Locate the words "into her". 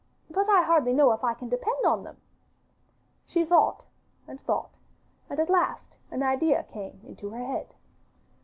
7.05-7.45